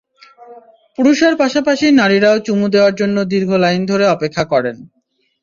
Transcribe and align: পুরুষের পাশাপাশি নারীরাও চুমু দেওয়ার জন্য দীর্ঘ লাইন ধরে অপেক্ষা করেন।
পুরুষের 0.97 1.33
পাশাপাশি 1.41 1.85
নারীরাও 1.99 2.37
চুমু 2.45 2.67
দেওয়ার 2.73 2.93
জন্য 2.95 3.17
দীর্ঘ 3.31 3.49
লাইন 3.63 3.81
ধরে 3.91 4.05
অপেক্ষা 4.07 4.43
করেন। 4.53 4.77